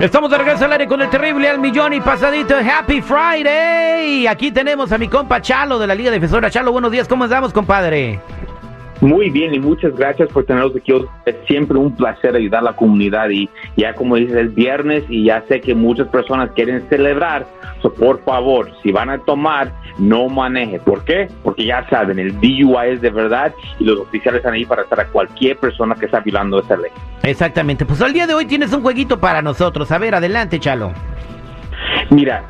[0.00, 2.56] Estamos de regreso al aire con el terrible al millón y pasadito.
[2.56, 4.26] Happy Friday.
[4.26, 6.50] Aquí tenemos a mi compa Chalo de la Liga Defensora.
[6.50, 7.06] Chalo, buenos días.
[7.06, 8.18] ¿Cómo estamos, compadre?
[9.00, 10.92] Muy bien y muchas gracias por tenernos aquí.
[11.26, 15.24] Es siempre un placer ayudar a la comunidad y ya como dices es viernes y
[15.24, 17.46] ya sé que muchas personas quieren celebrar.
[17.82, 20.78] So, por favor, si van a tomar, no maneje.
[20.78, 21.28] ¿Por qué?
[21.42, 25.00] Porque ya saben, el DUI es de verdad y los oficiales están ahí para estar
[25.00, 26.90] a cualquier persona que está violando esa ley.
[27.22, 27.84] Exactamente.
[27.84, 29.90] Pues al día de hoy tienes un jueguito para nosotros.
[29.92, 30.92] A ver, adelante, Chalo.
[32.10, 32.44] Mira,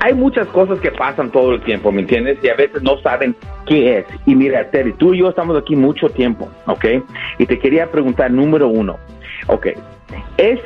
[0.00, 2.38] hay muchas cosas que pasan todo el tiempo, ¿me entiendes?
[2.42, 4.06] Y a veces no saben qué es.
[4.26, 6.86] Y mira, Terry, tú y yo estamos aquí mucho tiempo, ¿ok?
[7.38, 8.98] Y te quería preguntar, número uno,
[9.46, 9.68] ¿ok?
[10.38, 10.58] ¿Es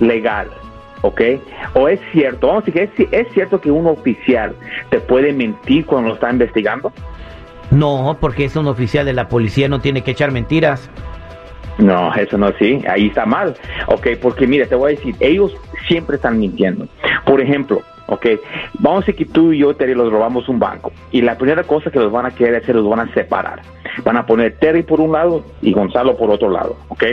[0.00, 0.48] legal,
[1.02, 1.20] ¿ok?
[1.74, 4.54] ¿O es cierto, vamos a decir es, es cierto que un oficial
[4.88, 6.90] te puede mentir cuando lo está investigando?
[7.70, 10.90] No, porque es un oficial de la policía, no tiene que echar mentiras.
[11.76, 13.54] No, eso no, sí, ahí está mal.
[13.86, 15.54] Ok, porque mira, te voy a decir, ellos
[15.86, 16.88] siempre están mintiendo.
[17.24, 18.26] Por ejemplo, ok,
[18.80, 20.92] vamos a decir que tú y yo, Terry, los robamos un banco.
[21.12, 23.62] Y la primera cosa que los van a querer hacer, los van a separar.
[24.04, 27.04] Van a poner Terry por un lado y Gonzalo por otro lado, ok.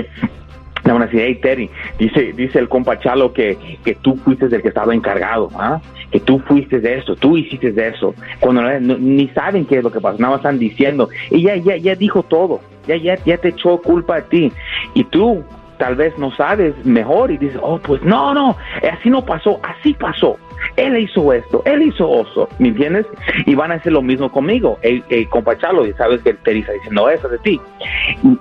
[0.84, 4.46] Le van a decir, hey Terry, dice, dice el compa Chalo que, que tú fuiste
[4.46, 5.82] el que estaba encargado, ¿ah?
[6.12, 9.92] que tú fuiste de eso, tú hiciste de eso, cuando ni saben qué es lo
[9.92, 13.38] que pasó, nada más están diciendo, y ya, ya, ya dijo todo, ya, ya, ya
[13.38, 14.52] te echó culpa a ti,
[14.94, 15.44] y tú
[15.78, 18.56] tal vez no sabes mejor y dices, oh, pues no, no,
[18.92, 20.38] así no pasó, así pasó.
[20.75, 23.06] Él hizo esto, él hizo eso, ¿me entiendes?
[23.45, 26.59] Y van a hacer lo mismo conmigo, el, el compa Chalo, y sabes que Terry
[26.59, 27.62] está diciendo eso de ti.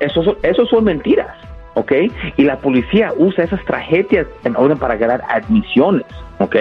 [0.01, 1.37] Eso, son- eso son mentiras.
[1.77, 1.93] ¿ok?
[2.37, 6.07] Y la policía usa esas tragedias en orden para ganar admisiones,
[6.39, 6.55] ¿ok?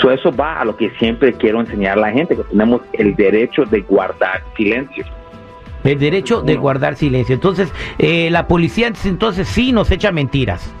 [0.00, 3.14] So eso va a lo que siempre quiero enseñar a la gente, que tenemos el
[3.14, 5.04] derecho de guardar silencio.
[5.84, 7.34] El derecho de guardar silencio.
[7.34, 10.74] Entonces, eh, la policía entonces sí nos echa mentiras.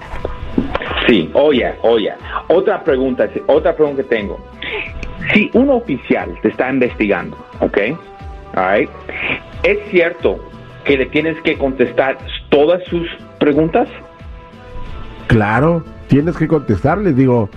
[1.06, 2.12] Sí, oye, oye.
[2.48, 4.38] Otra pregunta, otra pregunta que tengo.
[5.32, 7.78] Si un oficial te está investigando, ¿ok?
[8.56, 8.90] All right,
[9.64, 10.38] ¿Es cierto
[10.84, 12.18] que le tienes que contestar
[12.50, 13.08] todas sus
[13.40, 13.88] preguntas?
[15.26, 17.48] Claro, tienes que contestarles, digo,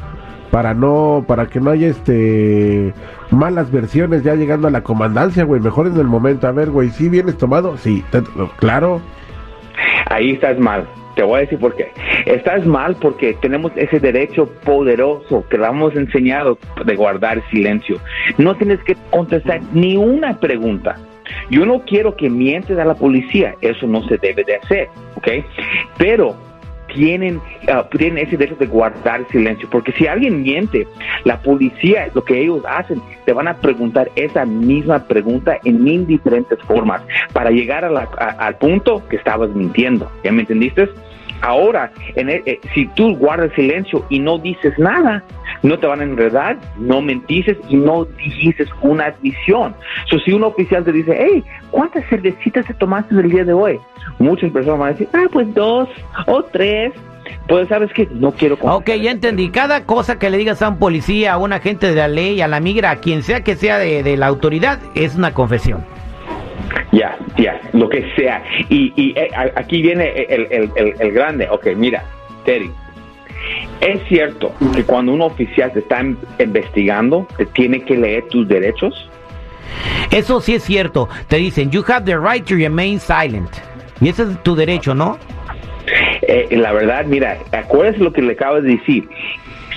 [0.51, 2.93] para no, para que no haya este
[3.29, 5.61] malas versiones ya llegando a la comandancia, güey.
[5.61, 7.77] Mejor en el momento, a ver, güey, ¿sí vienes tomado?
[7.77, 8.03] Sí,
[8.57, 9.01] claro.
[10.09, 10.87] Ahí estás mal.
[11.17, 11.91] Te voy a decir por qué.
[12.27, 17.97] Estás mal porque tenemos ese derecho poderoso que le hemos enseñado de guardar silencio.
[18.37, 20.95] No tienes que contestar ni una pregunta.
[21.49, 23.55] Yo no quiero que mientes a la policía.
[23.61, 25.27] Eso no se debe de hacer, ¿ok?
[25.97, 26.35] Pero
[26.93, 30.87] tienen, ah, tienen ese derecho de guardar silencio, porque si alguien miente,
[31.25, 36.07] la policía, lo que ellos hacen, te van a preguntar esa misma pregunta en mil
[36.07, 37.01] diferentes formas
[37.33, 38.03] para llegar a la-
[38.39, 40.09] al punto que estabas mintiendo.
[40.23, 40.87] ¿Ya me entendiste?
[41.41, 45.23] Ahora, en el- eh, si tú guardas silencio y no dices nada,
[45.63, 49.75] no te van a enredar, no mentiste y no dijiste una admisión.
[50.09, 53.79] So, si un oficial te dice, hey, ¿cuántas cervecitas te tomaste el día de hoy?
[54.19, 55.87] Muchas personas van a decir, ah, pues dos
[56.25, 56.93] o tres.
[57.47, 58.07] Pues, ¿sabes qué?
[58.13, 58.57] No quiero...
[58.61, 59.49] Ok, ya entendí.
[59.49, 62.47] Cada cosa que le digas a un policía, a un agente de la ley, a
[62.47, 65.83] la migra, a quien sea que sea de la autoridad, es una confesión.
[66.91, 68.43] Ya, ya, lo que sea.
[68.69, 71.47] Y, y eh, aquí viene el, el- el- el grande.
[71.49, 72.03] Ok, mira,
[72.45, 72.71] Terry.
[73.81, 78.47] Es cierto que cuando un oficial te está in- investigando, te tiene que leer tus
[78.47, 79.09] derechos.
[80.11, 81.09] Eso sí es cierto.
[81.27, 83.49] Te dicen, you have the right to remain silent.
[83.99, 85.17] Y ese es tu derecho, ¿no?
[86.21, 89.07] Eh, la verdad, mira, acuérdate lo que le acabas de decir.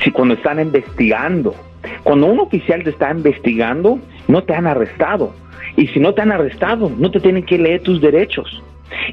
[0.03, 1.55] Si cuando están investigando,
[2.03, 3.99] cuando un oficial te está investigando,
[4.29, 5.35] no te han arrestado.
[5.77, 8.63] Y si no te han arrestado, no te tienen que leer tus derechos.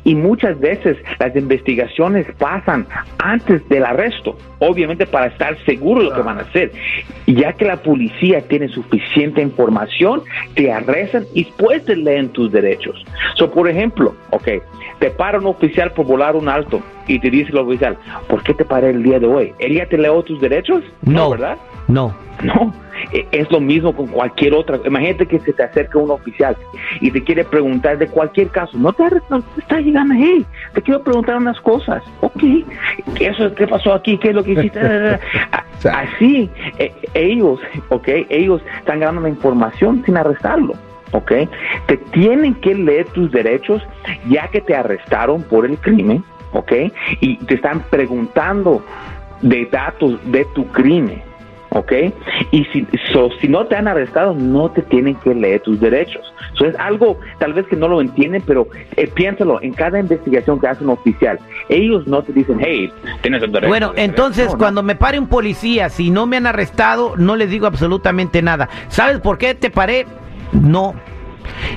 [0.04, 2.88] Y muchas veces las investigaciones pasan
[3.20, 6.72] antes del arresto, obviamente para estar seguro de lo que van a hacer.
[7.28, 10.24] Ya que la policía tiene suficiente información,
[10.56, 13.04] te arrestan y después te leen tus derechos.
[13.36, 14.48] So, por ejemplo, ok,
[15.00, 18.54] te para un oficial por volar un alto y te dice el oficial, ¿por qué
[18.54, 19.54] te paré el día de hoy?
[19.60, 20.84] ¿Él ya te leó tus derechos?
[21.04, 21.30] No.
[21.30, 21.58] ¿verdad?
[21.88, 22.16] No.
[22.44, 22.72] No,
[23.32, 24.80] es lo mismo con cualquier otra.
[24.86, 26.56] Imagínate que se te acerca un oficial
[27.02, 28.78] y te quiere preguntar de cualquier caso.
[28.78, 32.04] No te, no te está llegando, hey, te quiero preguntar unas cosas.
[32.22, 32.42] Ok,
[33.16, 34.18] ¿qué, eso, qué pasó aquí?
[34.18, 34.80] ¿Qué es lo que hiciste?
[35.52, 36.50] A- Así,
[36.80, 37.60] eh, ellos,
[37.90, 40.74] ok, ellos están ganando la información sin arrestarlo.
[41.12, 41.32] ¿ok?
[41.86, 43.82] Te tienen que leer tus derechos
[44.28, 46.22] ya que te arrestaron por el crimen,
[46.52, 46.72] ¿ok?
[47.22, 48.84] Y te están preguntando
[49.42, 51.22] de datos de tu crimen,
[51.70, 51.92] ¿ok?
[52.52, 52.88] Y si,
[53.42, 56.22] si no te han arrestado, no te tienen que leer tus derechos.
[56.54, 60.60] Eso es algo tal vez que no lo entienden, pero eh, piénsalo, en cada investigación
[60.60, 62.92] que hace un oficial, ellos no te dicen, hey,
[63.22, 63.70] tienes el derecho.
[63.70, 67.68] Bueno, entonces cuando me pare un policía, si no me han arrestado, no les digo
[67.68, 68.70] absolutamente nada.
[68.90, 70.06] ¿Sabes por qué te paré?
[70.52, 70.96] No.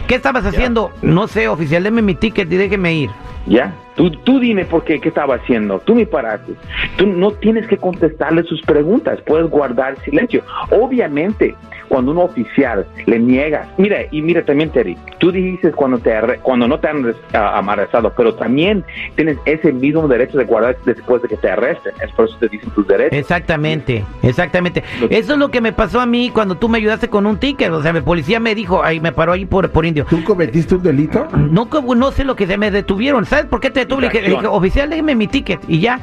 [0.07, 0.91] ¿Qué estabas haciendo?
[1.03, 3.11] No sé, oficial, deme mi ticket y déjeme ir.
[3.47, 3.73] ¿Ya?
[3.97, 5.79] Tú, tú dime por qué, qué estaba haciendo.
[5.81, 6.53] Tú me paraste.
[6.97, 9.21] Tú no tienes que contestarle sus preguntas.
[9.27, 10.43] Puedes guardar silencio.
[10.71, 11.55] Obviamente,
[11.91, 16.69] cuando un oficial le niega, mira, y mira también, Terry, tú dices cuando, te cuando
[16.69, 18.85] no te han arrestado, pero también
[19.17, 21.93] tienes ese mismo derecho de guardar después de que te arresten.
[22.03, 23.19] Es por eso te dicen tus derechos.
[23.19, 24.85] Exactamente, exactamente.
[25.11, 27.71] Eso es lo que me pasó a mí cuando tú me ayudaste con un ticket.
[27.73, 30.07] O sea, el policía me dijo, ahí me paró ahí por, por indio.
[30.09, 31.27] ¿Tú cometiste un delito?
[31.51, 33.25] No, no sé lo que se me detuvieron.
[33.27, 34.23] ¿Sabes por qué te detuve?
[34.23, 36.01] Le dije, oficial, déjeme mi ticket y ya.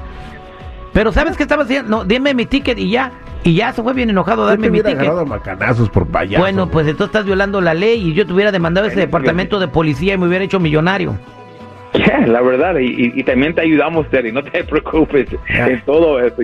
[0.94, 1.90] Pero ¿sabes qué estaba haciendo?
[1.90, 3.12] No, dime mi ticket y ya.
[3.44, 5.12] Y ya se fue bien enojado a darme mi ticket.
[5.26, 6.42] macanazos por payaso.
[6.42, 9.68] Bueno, pues entonces estás violando la ley y yo te hubiera demandado ese departamento de
[9.68, 11.18] policía y me hubiera hecho millonario.
[12.28, 16.42] la verdad, y, también te ayudamos, Terry, no te preocupes en todo eso.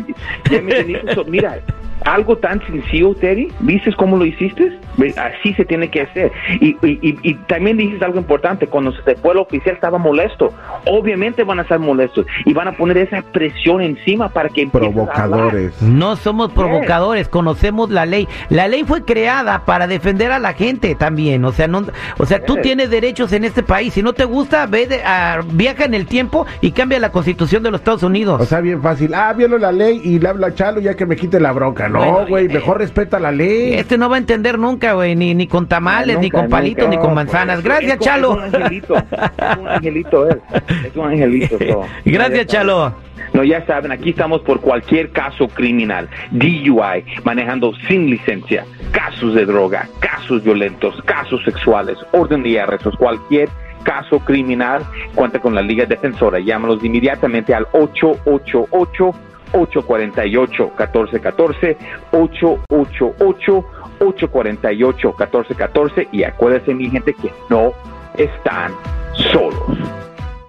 [1.27, 1.59] mira,
[2.05, 4.77] algo tan sencillo, Terry, ¿viste cómo lo hiciste?
[5.17, 6.31] Así se tiene que hacer.
[6.59, 10.53] Y, y, también dices algo importante, cuando se fue el oficial estaba molesto.
[10.85, 14.67] Obviamente van a estar molestos y van a poner esa presión encima para que...
[14.67, 15.81] Provocadores.
[15.81, 18.27] No somos provocadores, conocemos la ley.
[18.49, 21.43] La ley fue creada para defender a la gente también.
[21.45, 21.85] O sea, no,
[22.17, 23.93] o sea tú tienes derechos en este país.
[23.93, 27.63] Si no te gusta, ve de, a, viaja en el tiempo y cambia la constitución
[27.63, 28.41] de los Estados Unidos.
[28.41, 29.13] O sea, bien fácil.
[29.13, 31.82] Ah, violo la ley y le habla a Chalo ya que me quite la bronca.
[31.89, 33.73] No, güey, mejor respeta la ley.
[33.73, 36.97] Este no va a entender nunca, güey, ni, ni con tamales, ni con palitos, ni
[36.97, 37.63] con manzanas.
[37.63, 38.43] Gracias, Chalo.
[38.43, 40.41] Es un angelito, es un angelito él.
[40.85, 41.57] Es un angelito.
[42.05, 42.93] Gracias, Chalo.
[43.33, 49.45] No, ya saben, aquí estamos por cualquier caso criminal, DUI, manejando sin licencia, casos de
[49.45, 53.49] droga, casos violentos, casos sexuales, orden de arrestos, cualquier
[53.83, 54.83] caso criminal,
[55.15, 56.39] cuenta con la Liga Defensora.
[56.39, 59.11] Llámalos inmediatamente al 888
[59.53, 61.77] 848 1414
[62.11, 63.65] 888
[63.99, 67.73] 848 1414 y acuérdense mi gente que no
[68.17, 68.73] están
[69.13, 70.02] solos.